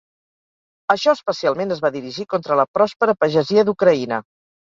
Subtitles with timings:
[0.93, 4.23] Això especialment es va dirigir contra la pròspera pagesia d'Ucraïna.